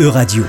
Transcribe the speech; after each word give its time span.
E-Radio. 0.00 0.44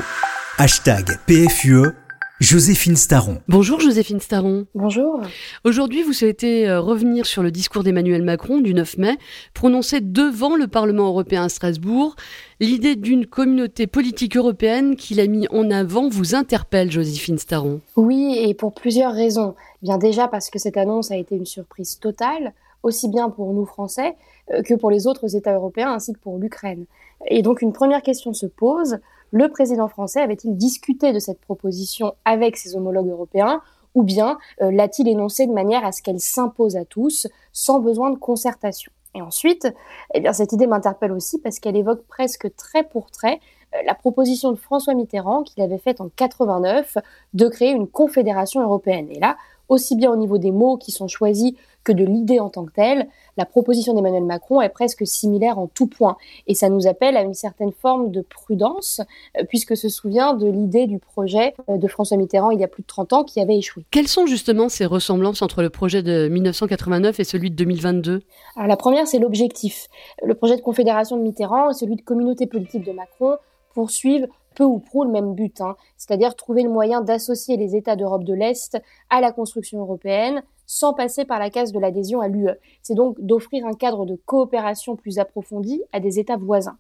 Hashtag 0.60 1.18
PFUE. 1.26 1.96
Joséphine 2.40 2.96
Staron. 2.96 3.40
Bonjour 3.48 3.80
Joséphine 3.80 4.20
Staron. 4.20 4.68
Bonjour. 4.76 5.22
Aujourd'hui, 5.64 6.04
vous 6.04 6.14
souhaitez 6.14 6.70
euh, 6.70 6.80
revenir 6.80 7.26
sur 7.26 7.42
le 7.42 7.50
discours 7.50 7.84
d'Emmanuel 7.84 8.22
Macron 8.22 8.60
du 8.60 8.76
9 8.76 9.00
mai, 9.00 9.18
prononcé 9.56 10.02
devant 10.02 10.56
le 10.56 10.68
Parlement 10.68 11.08
européen 11.08 11.46
à 11.46 11.50
Strasbourg. 11.50 12.16
L'idée 12.60 12.96
d'une 12.96 13.26
communauté 13.26 13.88
politique 13.88 14.38
européenne 14.38 14.96
qu'il 14.96 15.20
a 15.20 15.26
mis 15.26 15.48
en 15.50 15.72
avant 15.72 16.10
vous 16.10 16.36
interpelle, 16.36 16.92
Joséphine 16.92 17.40
Staron. 17.40 17.82
Oui, 17.96 18.38
et 18.38 18.54
pour 18.54 18.76
plusieurs 18.76 19.14
raisons. 19.14 19.56
Bien 19.82 19.98
déjà 19.98 20.28
parce 20.28 20.52
que 20.52 20.60
cette 20.60 20.78
annonce 20.78 21.10
a 21.10 21.18
été 21.18 21.36
une 21.36 21.48
surprise 21.48 21.98
totale, 21.98 22.54
aussi 22.84 23.10
bien 23.10 23.32
pour 23.32 23.52
nous 23.54 23.66
Français 23.66 24.16
euh, 24.52 24.62
que 24.62 24.76
pour 24.76 24.92
les 24.92 25.08
autres 25.08 25.36
États 25.36 25.56
européens 25.56 25.92
ainsi 25.92 26.14
que 26.14 26.20
pour 26.20 26.38
l'Ukraine. 26.38 26.86
Et 27.26 27.42
donc 27.42 27.64
une 27.64 27.74
première 27.74 28.04
question 28.04 28.34
se 28.34 28.46
pose 28.46 29.00
le 29.32 29.50
président 29.50 29.88
français 29.88 30.22
avait-il 30.22 30.58
discuté 30.58 31.14
de 31.14 31.20
cette 31.20 31.40
proposition 31.40 32.16
avec 32.26 32.58
ses 32.58 32.76
homologues 32.76 33.10
européens 33.10 33.62
ou 33.96 34.04
bien 34.04 34.38
euh, 34.62 34.72
l'a-t-il 34.72 35.08
énoncé 35.08 35.48
de 35.48 35.54
manière 35.54 35.86
à 35.86 35.92
ce 35.92 36.02
qu'elle 36.02 36.20
s'impose 36.20 36.76
à 36.76 36.86
tous 36.86 37.28
sans 37.52 37.80
besoin 37.80 38.12
de 38.12 38.18
concertation? 38.18 38.92
Et 39.16 39.22
ensuite, 39.22 39.68
eh 40.14 40.20
bien, 40.20 40.34
cette 40.34 40.54
idée 40.54 40.68
m'interpelle 40.68 41.12
aussi 41.12 41.40
parce 41.40 41.60
qu'elle 41.60 41.76
évoque 41.76 42.04
presque 42.08 42.56
trait 42.56 42.84
pour 42.84 43.10
trait 43.10 43.40
euh, 43.76 43.80
la 43.86 43.96
proposition 43.96 44.52
de 44.52 44.58
François 44.58 44.94
Mitterrand 44.94 45.44
qu'il 45.44 45.64
avait 45.64 45.80
faite 45.80 46.02
en 46.02 46.10
89 46.16 46.98
de 47.34 47.48
créer 47.48 47.72
une 47.72 47.88
confédération 47.88 48.62
européenne. 48.62 49.08
Et 49.10 49.20
là, 49.20 49.38
aussi 49.70 49.96
bien 49.96 50.12
au 50.12 50.16
niveau 50.16 50.38
des 50.38 50.52
mots 50.52 50.78
qui 50.78 50.92
sont 50.92 51.08
choisis 51.08 51.54
que 51.84 51.92
de 51.92 52.04
l'idée 52.04 52.40
en 52.40 52.50
tant 52.50 52.66
que 52.66 52.74
telle, 52.74 53.08
la 53.38 53.46
proposition 53.46 53.94
d'Emmanuel 53.94 54.26
Macron 54.26 54.62
est 54.62 54.70
presque 54.70 55.08
similaire 55.08 55.58
en 55.58 55.68
tout 55.68 55.88
point. 55.88 56.18
Et 56.48 56.54
ça 56.54 56.70
nous 56.70 56.88
appelle 56.88 57.16
à 57.16 57.22
une 57.22 57.34
certaine 57.34 57.72
forme 57.72 58.12
de 58.12 58.22
prudence, 58.22 59.02
euh, 59.38 59.44
puisque 59.48 59.78
se 59.78 59.88
souvient 59.88 60.34
de 60.34 60.48
l'idée 60.48 60.88
du 60.88 61.00
projet 61.00 61.54
euh, 61.70 61.78
de 61.78 61.88
François 61.88 62.18
Mitterrand 62.18 62.52
il 62.52 62.60
y 62.60 62.64
a 62.64 62.68
plus 62.68 62.84
de 62.84 62.88
30 62.88 63.14
ans 63.14 63.24
qui 63.24 63.40
avait 63.40 63.58
échoué. 63.58 63.86
Quelles 63.92 64.08
sont 64.08 64.26
justement 64.26 64.68
ces 64.68 64.86
ressemblances 64.86 65.42
entre 65.42 65.62
le 65.62 65.70
projet 65.70 66.04
de 66.04 66.28
1989 66.28 67.20
et 67.20 67.24
celui 67.24 67.50
de 67.50 67.56
2022 67.56 68.24
Alors 68.56 68.68
la 68.68 68.78
première, 68.78 69.08
c'est 69.08 69.20
l'objectif. 69.20 69.88
Le 70.24 70.34
projet 70.36 70.58
de 70.58 70.62
confédération 70.62 71.16
de 71.16 71.22
Mitterrand 71.22 71.70
et 71.70 71.74
celui 71.74 71.96
de 71.96 72.02
communauté 72.02 72.46
politique 72.46 72.84
de 72.84 72.92
Macron 72.92 73.38
poursuivent 73.74 74.28
peu 74.60 74.66
ou 74.66 74.80
prou 74.80 75.06
le 75.06 75.10
même 75.10 75.36
but, 75.36 75.62
hein. 75.62 75.78
c'est-à-dire 75.96 76.36
trouver 76.36 76.64
le 76.64 76.70
moyen 76.70 77.00
d'associer 77.00 77.56
les 77.56 77.78
États 77.78 77.96
d'Europe 77.96 78.26
de 78.26 78.34
l'Est 78.34 78.78
à 79.10 79.22
la 79.22 79.32
construction 79.32 79.80
européenne 79.80 80.44
sans 80.66 80.94
passer 80.94 81.24
par 81.24 81.40
la 81.40 81.50
case 81.50 81.72
de 81.72 81.80
l'adhésion 81.80 82.20
à 82.20 82.28
l'UE. 82.28 82.50
C'est 82.84 82.94
donc 82.94 83.16
d'offrir 83.22 83.66
un 83.66 83.72
cadre 83.72 84.06
de 84.06 84.16
coopération 84.26 84.98
plus 84.98 85.18
approfondi 85.18 85.82
à 85.94 86.02
des 86.02 86.20
États 86.20 86.36
voisins. 86.36 86.78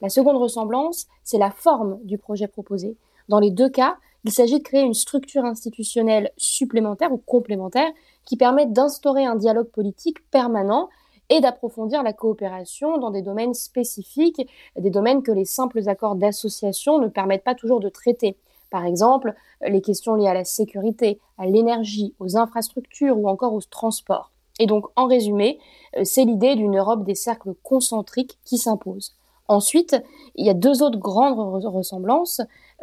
La 0.00 0.08
seconde 0.08 0.36
ressemblance, 0.36 1.08
c'est 1.24 1.36
la 1.36 1.50
forme 1.50 1.98
du 2.04 2.16
projet 2.16 2.46
proposé. 2.46 2.96
Dans 3.28 3.40
les 3.40 3.50
deux 3.50 3.70
cas, 3.70 3.96
il 4.22 4.30
s'agit 4.30 4.58
de 4.58 4.62
créer 4.62 4.82
une 4.82 4.94
structure 4.94 5.44
institutionnelle 5.44 6.30
supplémentaire 6.36 7.12
ou 7.12 7.16
complémentaire 7.16 7.90
qui 8.24 8.36
permette 8.36 8.72
d'instaurer 8.72 9.24
un 9.24 9.34
dialogue 9.34 9.70
politique 9.70 10.18
permanent 10.30 10.88
et 11.28 11.40
d'approfondir 11.40 12.02
la 12.02 12.12
coopération 12.12 12.98
dans 12.98 13.10
des 13.10 13.22
domaines 13.22 13.54
spécifiques, 13.54 14.48
des 14.78 14.90
domaines 14.90 15.22
que 15.22 15.32
les 15.32 15.44
simples 15.44 15.88
accords 15.88 16.16
d'association 16.16 16.98
ne 16.98 17.08
permettent 17.08 17.44
pas 17.44 17.54
toujours 17.54 17.80
de 17.80 17.88
traiter. 17.88 18.36
Par 18.70 18.84
exemple, 18.84 19.34
les 19.66 19.80
questions 19.80 20.14
liées 20.14 20.28
à 20.28 20.34
la 20.34 20.44
sécurité, 20.44 21.20
à 21.38 21.46
l'énergie, 21.46 22.14
aux 22.18 22.36
infrastructures 22.36 23.18
ou 23.18 23.28
encore 23.28 23.54
aux 23.54 23.62
transports. 23.62 24.32
Et 24.58 24.66
donc, 24.66 24.86
en 24.96 25.06
résumé, 25.06 25.58
euh, 25.96 26.04
c'est 26.04 26.24
l'idée 26.24 26.56
d'une 26.56 26.78
Europe 26.78 27.04
des 27.04 27.14
cercles 27.14 27.54
concentriques 27.62 28.38
qui 28.44 28.58
s'impose. 28.58 29.14
Ensuite, 29.48 29.96
il 30.34 30.46
y 30.46 30.50
a 30.50 30.54
deux 30.54 30.82
autres 30.82 30.98
grandes 30.98 31.64
ressemblances 31.64 32.40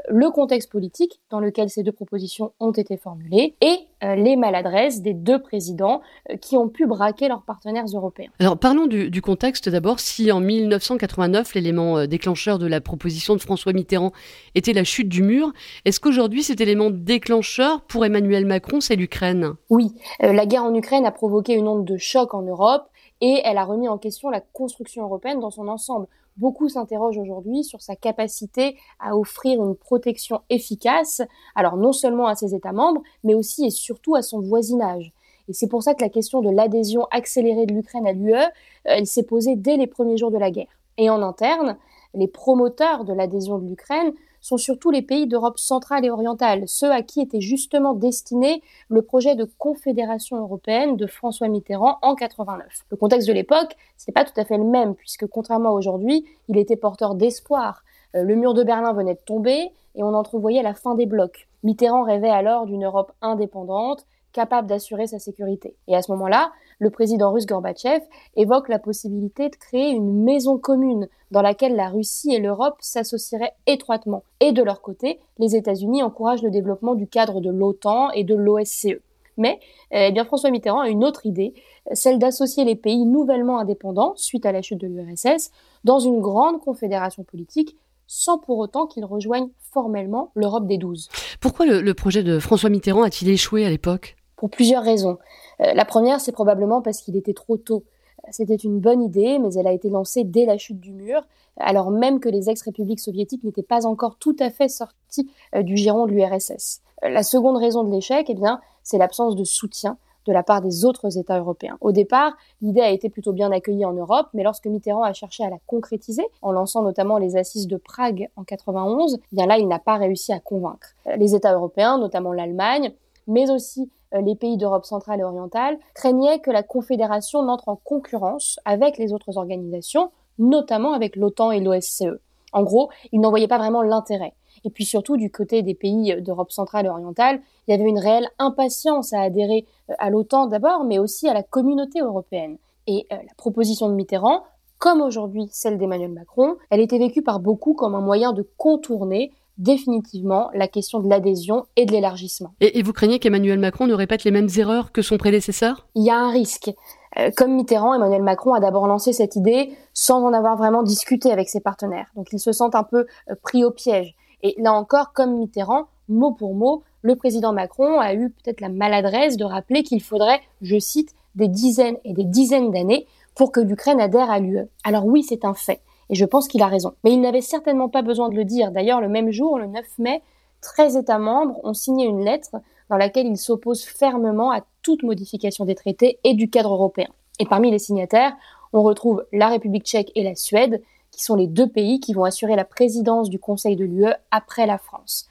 le 0.09 0.31
contexte 0.31 0.71
politique 0.71 1.21
dans 1.29 1.39
lequel 1.39 1.69
ces 1.69 1.83
deux 1.83 1.91
propositions 1.91 2.51
ont 2.59 2.71
été 2.71 2.97
formulées 2.97 3.55
et 3.61 3.77
euh, 4.03 4.15
les 4.15 4.35
maladresses 4.35 5.01
des 5.01 5.13
deux 5.13 5.39
présidents 5.39 6.01
euh, 6.29 6.37
qui 6.37 6.57
ont 6.57 6.67
pu 6.67 6.87
braquer 6.87 7.27
leurs 7.27 7.43
partenaires 7.43 7.85
européens. 7.93 8.29
Alors 8.39 8.57
parlons 8.57 8.87
du, 8.87 9.21
contexte 9.21 9.69
d'abord. 9.69 9.99
Si 9.99 10.31
en 10.31 10.39
1989 10.39 11.53
l'élément 11.53 11.99
euh, 11.99 12.07
déclencheur 12.07 12.59
de 12.59 12.67
la 12.67 12.81
proposition 12.81 13.35
de 13.35 13.41
François 13.41 13.73
Mitterrand 13.73 14.11
était 14.55 14.73
la 14.73 14.83
chute 14.83 15.09
du 15.09 15.21
mur, 15.21 15.53
est-ce 15.85 15.99
qu'aujourd'hui 15.99 16.43
cet 16.43 16.59
élément 16.59 16.89
déclencheur 16.89 17.81
pour 17.81 18.03
Emmanuel 18.03 18.45
Macron 18.45 18.81
c'est 18.81 18.95
l'Ukraine? 18.95 19.53
Oui, 19.69 19.93
la 20.19 20.45
guerre 20.45 20.63
en 20.63 20.73
Ukraine 20.73 21.05
a 21.05 21.11
provoqué 21.11 21.53
une 21.53 21.67
onde 21.67 21.85
de 21.85 21.97
choc 21.97 22.33
en 22.33 22.41
Europe 22.41 22.83
et 23.25 23.41
elle 23.45 23.57
a 23.57 23.63
remis 23.63 23.87
en 23.87 23.97
question 23.97 24.29
la 24.29 24.41
construction 24.41 25.03
européenne 25.03 25.39
dans 25.39 25.49
son 25.49 25.69
ensemble 25.69 26.07
beaucoup 26.35 26.67
s'interrogent 26.67 27.19
aujourd'hui 27.19 27.63
sur 27.63 27.81
sa 27.81 27.95
capacité 27.95 28.75
à 28.99 29.15
offrir 29.15 29.63
une 29.63 29.75
protection 29.75 30.41
efficace, 30.49 31.21
alors 31.55 31.77
non 31.77 31.93
seulement 31.93 32.27
à 32.27 32.35
ses 32.35 32.53
États 32.53 32.73
membres, 32.73 33.01
mais 33.23 33.33
aussi 33.33 33.65
et 33.65 33.69
surtout 33.69 34.15
à 34.15 34.21
son 34.21 34.41
voisinage. 34.41 35.13
Et 35.47 35.53
c'est 35.53 35.67
pour 35.67 35.83
ça 35.83 35.93
que 35.93 36.03
la 36.03 36.09
question 36.09 36.41
de 36.41 36.49
l'adhésion 36.49 37.07
accélérée 37.11 37.65
de 37.65 37.73
l'Ukraine 37.73 38.05
à 38.05 38.11
l'UE, 38.11 38.33
euh, 38.33 38.47
elle 38.83 39.07
s'est 39.07 39.23
posée 39.23 39.55
dès 39.55 39.77
les 39.77 39.87
premiers 39.87 40.17
jours 40.17 40.31
de 40.31 40.37
la 40.37 40.51
guerre. 40.51 40.79
Et 40.97 41.09
en 41.09 41.21
interne, 41.21 41.77
les 42.13 42.27
promoteurs 42.27 43.05
de 43.05 43.13
l'adhésion 43.13 43.57
de 43.57 43.69
l'Ukraine 43.69 44.11
sont 44.43 44.57
surtout 44.57 44.91
les 44.91 45.01
pays 45.01 45.25
d'Europe 45.25 45.57
centrale 45.57 46.05
et 46.05 46.11
orientale, 46.11 46.65
ceux 46.67 46.91
à 46.91 47.01
qui 47.01 47.21
était 47.21 47.41
justement 47.41 47.93
destiné 47.93 48.61
le 48.89 49.01
projet 49.01 49.35
de 49.35 49.49
confédération 49.57 50.37
européenne 50.37 50.97
de 50.97 51.07
François 51.07 51.47
Mitterrand 51.47 51.97
en 52.01 52.13
89. 52.13 52.85
Le 52.91 52.97
contexte 52.97 53.27
de 53.27 53.33
l'époque, 53.33 53.75
n'est 54.05 54.13
pas 54.13 54.25
tout 54.25 54.39
à 54.39 54.43
fait 54.43 54.57
le 54.57 54.65
même, 54.65 54.95
puisque 54.95 55.25
contrairement 55.27 55.69
à 55.69 55.71
aujourd'hui, 55.71 56.25
il 56.49 56.57
était 56.57 56.75
porteur 56.75 57.15
d'espoir. 57.15 57.83
Euh, 58.15 58.23
le 58.23 58.35
mur 58.35 58.53
de 58.53 58.63
Berlin 58.63 58.91
venait 58.91 59.15
de 59.15 59.19
tomber 59.25 59.71
et 59.95 60.03
on 60.03 60.13
entrevoyait 60.13 60.61
la 60.61 60.73
fin 60.73 60.95
des 60.95 61.05
blocs. 61.05 61.47
Mitterrand 61.63 62.03
rêvait 62.03 62.29
alors 62.29 62.65
d'une 62.65 62.83
Europe 62.83 63.13
indépendante, 63.21 64.05
capable 64.33 64.67
d'assurer 64.67 65.07
sa 65.07 65.19
sécurité. 65.19 65.75
Et 65.87 65.95
à 65.95 66.01
ce 66.01 66.11
moment-là, 66.11 66.51
le 66.79 66.89
président 66.89 67.31
russe 67.31 67.45
Gorbatchev 67.45 68.03
évoque 68.35 68.67
la 68.67 68.79
possibilité 68.79 69.49
de 69.49 69.55
créer 69.55 69.91
une 69.91 70.23
maison 70.23 70.57
commune 70.57 71.07
dans 71.31 71.41
laquelle 71.41 71.75
la 71.75 71.89
Russie 71.89 72.33
et 72.33 72.39
l'Europe 72.39 72.75
s'associeraient 72.81 73.53
étroitement. 73.67 74.23
Et 74.39 74.51
de 74.51 74.61
leur 74.61 74.81
côté, 74.81 75.19
les 75.37 75.55
États-Unis 75.55 76.03
encouragent 76.03 76.43
le 76.43 76.51
développement 76.51 76.95
du 76.95 77.07
cadre 77.07 77.39
de 77.39 77.49
l'OTAN 77.49 78.11
et 78.11 78.23
de 78.23 78.35
l'OSCE. 78.35 78.99
Mais 79.37 79.59
eh 79.91 80.11
bien, 80.11 80.25
François 80.25 80.51
Mitterrand 80.51 80.81
a 80.81 80.89
une 80.89 81.03
autre 81.03 81.25
idée, 81.25 81.53
celle 81.93 82.19
d'associer 82.19 82.65
les 82.65 82.75
pays 82.75 83.05
nouvellement 83.05 83.57
indépendants, 83.57 84.13
suite 84.15 84.45
à 84.45 84.51
la 84.51 84.61
chute 84.61 84.79
de 84.79 84.87
l'URSS, 84.87 85.51
dans 85.83 85.99
une 85.99 86.21
grande 86.21 86.59
confédération 86.59 87.23
politique 87.23 87.75
sans 88.05 88.37
pour 88.37 88.59
autant 88.59 88.85
qu'ils 88.85 89.05
rejoignent 89.05 89.49
formellement 89.71 90.31
l'Europe 90.35 90.67
des 90.67 90.77
douze. 90.77 91.09
Pourquoi 91.39 91.65
le 91.65 91.93
projet 91.93 92.21
de 92.21 92.37
François 92.37 92.69
Mitterrand 92.69 93.01
a-t-il 93.01 93.31
échoué 93.31 93.65
à 93.65 93.69
l'époque? 93.69 94.15
Pour 94.43 94.49
plusieurs 94.49 94.83
raisons. 94.83 95.19
Euh, 95.61 95.73
la 95.73 95.85
première, 95.85 96.19
c'est 96.19 96.33
probablement 96.33 96.81
parce 96.81 96.99
qu'il 96.99 97.15
était 97.15 97.33
trop 97.33 97.55
tôt. 97.55 97.85
C'était 98.29 98.57
une 98.57 98.81
bonne 98.81 99.01
idée, 99.01 99.39
mais 99.39 99.53
elle 99.53 99.67
a 99.67 99.71
été 99.71 99.89
lancée 99.89 100.25
dès 100.25 100.45
la 100.45 100.57
chute 100.57 100.81
du 100.81 100.91
mur, 100.91 101.21
alors 101.55 101.91
même 101.91 102.19
que 102.19 102.27
les 102.27 102.49
ex-républiques 102.49 102.99
soviétiques 102.99 103.45
n'étaient 103.45 103.63
pas 103.63 103.85
encore 103.85 104.17
tout 104.17 104.35
à 104.41 104.49
fait 104.49 104.67
sorties 104.67 105.31
euh, 105.55 105.63
du 105.63 105.77
giron 105.77 106.07
de 106.07 106.11
l'URSS. 106.11 106.81
Euh, 107.05 107.09
la 107.09 107.23
seconde 107.23 107.55
raison 107.55 107.85
de 107.85 107.89
l'échec, 107.89 108.25
eh 108.27 108.33
bien, 108.33 108.59
c'est 108.83 108.97
l'absence 108.97 109.37
de 109.37 109.45
soutien 109.45 109.95
de 110.25 110.33
la 110.33 110.43
part 110.43 110.61
des 110.61 110.83
autres 110.83 111.17
États 111.17 111.39
européens. 111.39 111.77
Au 111.79 111.93
départ, 111.93 112.33
l'idée 112.61 112.81
a 112.81 112.89
été 112.89 113.07
plutôt 113.07 113.31
bien 113.31 113.49
accueillie 113.49 113.85
en 113.85 113.93
Europe, 113.93 114.27
mais 114.33 114.43
lorsque 114.43 114.67
Mitterrand 114.67 115.03
a 115.03 115.13
cherché 115.13 115.45
à 115.45 115.49
la 115.49 115.59
concrétiser, 115.67 116.25
en 116.41 116.51
lançant 116.51 116.81
notamment 116.81 117.17
les 117.17 117.37
assises 117.37 117.67
de 117.67 117.77
Prague 117.77 118.27
en 118.35 118.43
91, 118.43 119.19
eh 119.21 119.35
bien 119.37 119.45
là, 119.45 119.57
il 119.57 119.69
n'a 119.69 119.79
pas 119.79 119.95
réussi 119.95 120.33
à 120.33 120.41
convaincre. 120.41 120.95
Les 121.17 121.33
États 121.33 121.53
européens, 121.53 121.97
notamment 121.97 122.33
l'Allemagne, 122.33 122.93
mais 123.27 123.49
aussi 123.49 123.89
les 124.21 124.35
pays 124.35 124.57
d'Europe 124.57 124.85
centrale 124.85 125.19
et 125.19 125.23
orientale, 125.23 125.77
craignaient 125.93 126.39
que 126.39 126.51
la 126.51 126.63
Confédération 126.63 127.43
n'entre 127.43 127.69
en 127.69 127.75
concurrence 127.75 128.59
avec 128.65 128.97
les 128.97 129.13
autres 129.13 129.37
organisations, 129.37 130.11
notamment 130.39 130.93
avec 130.93 131.15
l'OTAN 131.15 131.51
et 131.51 131.59
l'OSCE. 131.59 132.19
En 132.53 132.63
gros, 132.63 132.89
ils 133.11 133.19
n'en 133.19 133.29
voyaient 133.29 133.47
pas 133.47 133.57
vraiment 133.57 133.81
l'intérêt. 133.81 134.33
Et 134.63 134.69
puis 134.69 134.85
surtout, 134.85 135.17
du 135.17 135.31
côté 135.31 135.61
des 135.61 135.73
pays 135.73 136.15
d'Europe 136.21 136.51
centrale 136.51 136.85
et 136.85 136.89
orientale, 136.89 137.41
il 137.67 137.71
y 137.71 137.73
avait 137.73 137.89
une 137.89 137.99
réelle 137.99 138.29
impatience 138.39 139.13
à 139.13 139.21
adhérer 139.21 139.65
euh, 139.89 139.93
à 139.99 140.09
l'OTAN 140.09 140.47
d'abord, 140.47 140.83
mais 140.83 140.99
aussi 140.99 141.27
à 141.27 141.33
la 141.33 141.43
communauté 141.43 141.99
européenne. 141.99 142.57
Et 142.87 143.07
euh, 143.11 143.15
la 143.15 143.33
proposition 143.37 143.89
de 143.89 143.95
Mitterrand, 143.95 144.43
comme 144.77 145.01
aujourd'hui 145.01 145.47
celle 145.51 145.77
d'Emmanuel 145.77 146.11
Macron, 146.11 146.57
elle 146.69 146.81
était 146.81 146.97
vécue 146.97 147.21
par 147.21 147.39
beaucoup 147.39 147.73
comme 147.73 147.95
un 147.95 148.01
moyen 148.01 148.33
de 148.33 148.47
contourner 148.57 149.31
définitivement 149.57 150.49
la 150.53 150.67
question 150.67 150.99
de 150.99 151.09
l'adhésion 151.09 151.65
et 151.75 151.85
de 151.85 151.91
l'élargissement. 151.91 152.53
Et, 152.59 152.81
vous 152.81 152.93
craignez 152.93 153.19
qu'Emmanuel 153.19 153.59
Macron 153.59 153.87
ne 153.87 153.93
répète 153.93 154.23
les 154.23 154.31
mêmes 154.31 154.49
erreurs 154.57 154.91
que 154.91 155.01
son 155.01 155.17
prédécesseur? 155.17 155.87
Il 155.95 156.03
y 156.03 156.09
a 156.09 156.17
un 156.17 156.31
risque. 156.31 156.71
Euh, 157.19 157.29
comme 157.35 157.55
Mitterrand, 157.55 157.93
Emmanuel 157.93 158.23
Macron 158.23 158.53
a 158.53 158.59
d'abord 158.59 158.87
lancé 158.87 159.13
cette 159.13 159.35
idée 159.35 159.71
sans 159.93 160.23
en 160.23 160.33
avoir 160.33 160.57
vraiment 160.57 160.83
discuté 160.83 161.31
avec 161.31 161.49
ses 161.49 161.59
partenaires. 161.59 162.09
Donc 162.15 162.29
il 162.33 162.39
se 162.39 162.51
sent 162.51 162.71
un 162.73 162.83
peu 162.83 163.05
euh, 163.29 163.35
pris 163.43 163.63
au 163.63 163.71
piège. 163.71 164.15
Et 164.41 164.55
là 164.57 164.73
encore, 164.73 165.13
comme 165.13 165.37
Mitterrand, 165.37 165.85
mot 166.09 166.31
pour 166.31 166.55
mot, 166.55 166.83
le 167.01 167.15
président 167.15 167.53
Macron 167.53 167.99
a 167.99 168.13
eu 168.13 168.29
peut-être 168.29 168.61
la 168.61 168.69
maladresse 168.69 169.37
de 169.37 169.45
rappeler 169.45 169.83
qu'il 169.83 170.01
faudrait, 170.01 170.41
je 170.61 170.79
cite, 170.79 171.13
des 171.35 171.47
dizaines 171.47 171.97
et 172.03 172.13
des 172.13 172.23
dizaines 172.23 172.71
d'années 172.71 173.07
pour 173.35 173.51
que 173.51 173.59
l'Ukraine 173.59 173.99
adhère 173.99 174.29
à 174.29 174.39
l'UE. 174.39 174.67
Alors 174.83 175.05
oui, 175.05 175.23
c'est 175.23 175.45
un 175.45 175.53
fait. 175.53 175.81
Et 176.13 176.15
je 176.15 176.25
pense 176.25 176.47
qu'il 176.47 176.61
a 176.61 176.67
raison. 176.67 176.93
Mais 177.03 177.11
il 177.11 177.21
n'avait 177.21 177.41
certainement 177.41 177.89
pas 177.89 178.03
besoin 178.03 178.29
de 178.29 178.35
le 178.35 178.45
dire. 178.45 178.69
D'ailleurs, 178.69 179.01
le 179.01 179.09
même 179.09 179.31
jour, 179.31 179.57
le 179.57 179.65
9 179.65 179.83
mai, 179.97 180.21
13 180.61 180.95
États 180.97 181.17
membres 181.17 181.59
ont 181.63 181.73
signé 181.73 182.05
une 182.05 182.23
lettre 182.23 182.51
dans 182.91 182.97
laquelle 182.97 183.25
ils 183.25 183.35
s'opposent 183.35 183.83
fermement 183.83 184.51
à 184.51 184.61
toute 184.83 185.01
modification 185.01 185.65
des 185.65 185.73
traités 185.73 186.19
et 186.23 186.35
du 186.35 186.51
cadre 186.51 186.71
européen. 186.71 187.07
Et 187.39 187.47
parmi 187.47 187.71
les 187.71 187.79
signataires, 187.79 188.35
on 188.73 188.83
retrouve 188.83 189.25
la 189.33 189.47
République 189.47 189.85
tchèque 189.85 190.11
et 190.13 190.21
la 190.21 190.35
Suède, 190.35 190.83
qui 191.09 191.23
sont 191.23 191.35
les 191.35 191.47
deux 191.47 191.67
pays 191.67 191.99
qui 191.99 192.13
vont 192.13 192.25
assurer 192.25 192.55
la 192.55 192.63
présidence 192.63 193.31
du 193.31 193.39
Conseil 193.39 193.75
de 193.75 193.83
l'UE 193.83 194.13
après 194.29 194.67
la 194.67 194.77
France. 194.77 195.27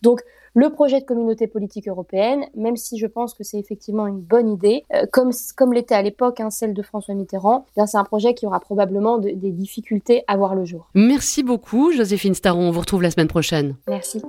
Le 0.54 0.70
projet 0.70 1.00
de 1.00 1.04
communauté 1.04 1.46
politique 1.46 1.88
européenne, 1.88 2.44
même 2.54 2.76
si 2.76 2.99
je 2.99 3.06
pense 3.06 3.34
que 3.34 3.44
c'est 3.44 3.58
effectivement 3.58 4.06
une 4.06 4.20
bonne 4.20 4.49
idée, 4.49 4.84
euh, 4.94 5.06
comme, 5.10 5.31
comme 5.56 5.72
l'était 5.72 5.94
à 5.94 6.02
l'époque 6.02 6.40
hein, 6.40 6.50
celle 6.50 6.75
de 6.75 6.82
François 6.82 7.14
Mitterrand, 7.14 7.66
eh 7.76 7.87
c'est 7.87 7.99
un 7.99 8.04
projet 8.04 8.34
qui 8.34 8.46
aura 8.46 8.60
probablement 8.60 9.19
des 9.19 9.34
difficultés 9.34 10.25
à 10.26 10.37
voir 10.37 10.54
le 10.54 10.64
jour. 10.64 10.88
Merci 10.94 11.43
beaucoup, 11.43 11.93
Joséphine 11.93 12.34
Staron. 12.34 12.69
On 12.69 12.70
vous 12.70 12.81
retrouve 12.81 13.02
la 13.02 13.10
semaine 13.10 13.28
prochaine. 13.28 13.76
Merci. 13.88 14.22